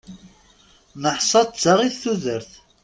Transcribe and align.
Neḥsa 1.01 1.41
d 1.47 1.49
ta 1.61 1.73
i 1.87 1.89
tudert. 2.01 2.51